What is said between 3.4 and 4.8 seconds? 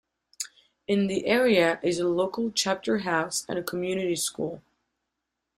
and a community school.